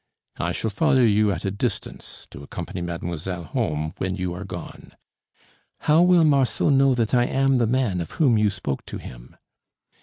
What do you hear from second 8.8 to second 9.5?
to him?"